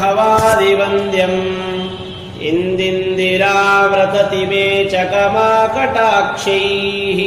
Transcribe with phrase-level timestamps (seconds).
[0.00, 7.18] भवादिवन्द्यम्। इन्दिन्दिराव्रतति मे चकमाकटाक्षैः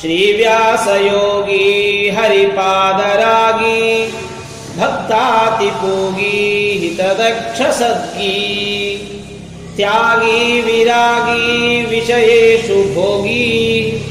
[0.00, 4.14] श्रीव्यासयोगी हरिपादरागी।
[4.78, 8.36] भक्तातिपूगी हितदक्षसद्गी
[9.80, 14.02] त्यागी विरागी विषयेषु भोगी।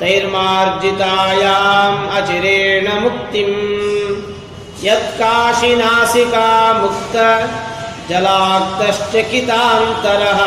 [0.00, 3.89] तैर्मार्जितायाम् अचिरेण मुक्तिम्
[4.84, 7.16] यत्काशिनासिका मुक्त
[8.10, 10.40] जलाक्तश्चकितान्तरः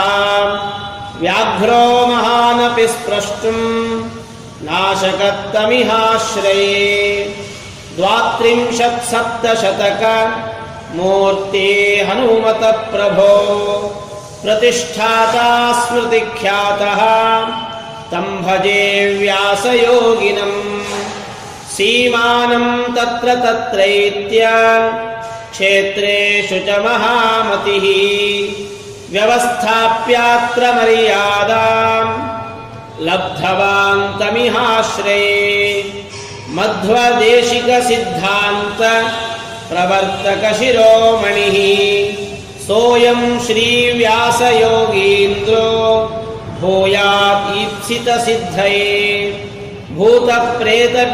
[1.22, 3.64] व्याघ्रो महानपि स्प्रष्टुम्
[4.68, 6.68] नाशकत्तमिहाश्रये।
[7.96, 10.04] द्वात्रिंशत्सप्तशतक
[10.96, 11.70] मूर्ते
[12.10, 13.34] हनुमतप्रभो
[14.44, 15.50] प्रतिष्ठाता
[15.82, 17.02] स्मृतिख्यातः।
[18.12, 18.82] तं भजे
[19.20, 20.73] व्यासयोगिनम्
[21.76, 24.42] सीमानं तत्र तत्रैत्य
[25.54, 27.86] क्षेत्रेषु च महामतिः
[29.14, 32.12] व्यवस्थाप्यात्र मर्यादाम्
[33.08, 35.32] लब्धवान्तमिहाश्रये
[36.58, 38.82] मध्वदेशिकसिद्धान्त
[39.70, 41.58] प्रवर्तकशिरोमणिः
[42.68, 44.58] सोऽयं श्रीव्यासयोगीन्द्रो
[46.60, 48.84] भूयातीप्सितसिद्धये
[49.96, 51.14] भूतप्रेतपिशाचाद्या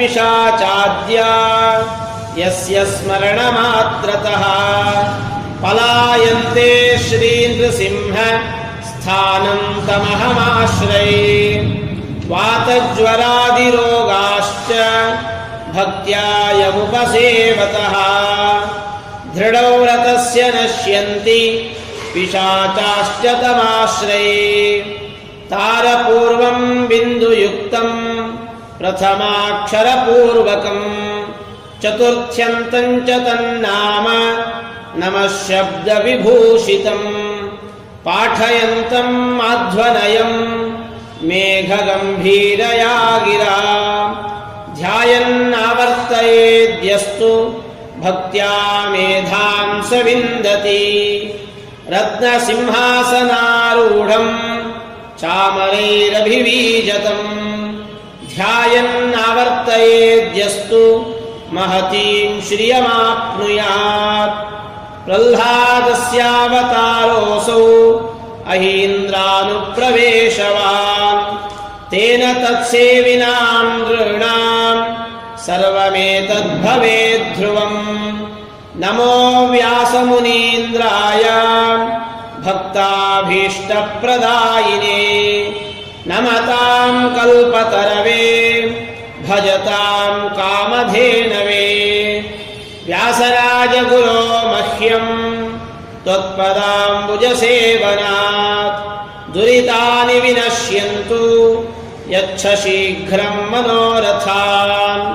[2.38, 4.44] यस्य स्मरणमात्रतः
[5.64, 8.16] पलायन्ते श्रीनृसिंह
[8.84, 11.54] स्थानं तमहमाश्रये।
[12.28, 13.30] वातज्वरादिरोगाश्च
[15.76, 17.96] भक्त्या यमुपसेवतः।
[19.36, 21.72] दृढव्रतस्य नश्यन्ति
[22.14, 24.80] पिशाचाश्च तमाश्रये।
[25.52, 28.29] तारपूर्वं बिन्दुयुक्तम्
[28.80, 30.86] प्रथमाक्षरपूर्वकम्
[31.84, 34.08] चतुर्थ्यन्तम् च तन्नाम
[35.02, 37.08] नमः शब्दविभूषितम्
[38.06, 40.38] पाठयन्तम् माध्वनयम्
[41.30, 42.96] मेघगम्भीरया
[43.26, 43.58] गिरा
[44.80, 47.32] ध्यायन्नावर्तयेद्यस्तु
[48.04, 48.54] भक्त्या
[48.92, 50.84] मेधां स विन्दति
[51.94, 54.32] रत्नसिंहासनारूढम्
[55.22, 57.26] चामरैरभिवीजतम्
[58.40, 60.84] ध्यायन्नावर्तयेद्यस्तु
[61.54, 64.38] महतीं श्रियमाप्नुयात्।
[65.06, 67.64] प्रह्लादस्यावतारोऽसौ
[68.48, 71.24] अहीन्द्रानुप्रवेशवान्।
[71.92, 74.86] तेन तत्सेविनां नृणाम्
[75.40, 77.80] सर्वमेतद्भवेद्ध्रुवम्
[78.82, 81.24] नमो व्यासमुनीन्द्राय।
[82.46, 85.00] भक्ताभीष्टप्रदायिने
[86.10, 88.22] नमतां कल्पतरवे
[89.26, 91.66] भजतां कामधेनवे।
[92.88, 94.22] व्यासराजगुरो
[94.52, 95.12] मह्यम्
[96.06, 98.80] त्वत्पदाम्बुजसेवनात्
[99.34, 101.24] दुरितानि विनश्यन्तु
[102.14, 105.06] यच्छ शीघ्रम् मनोरथान्।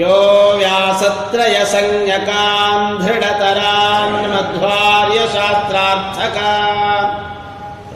[0.00, 0.18] यो
[0.58, 6.65] व्यासत्रयसंज्ञकान् धृढतरान् मध्वार्यशास्त्रार्थकान्